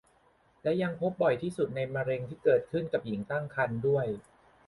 [0.63, 4.05] และยังพบบ่อยที่สุดในมะเร็งที่เกิดขึ้นกับหญิงตั้งครรภ์ด้วย